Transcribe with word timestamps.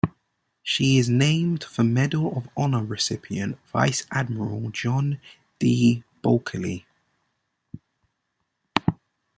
She 0.63 0.97
is 0.97 1.11
named 1.11 1.63
for 1.63 1.83
Medal 1.83 2.35
of 2.35 2.49
Honor 2.57 2.83
recipient 2.83 3.59
Vice 3.71 4.07
Admiral 4.09 4.71
John 4.71 5.21
D. 5.59 6.03
Bulkeley. 6.23 6.87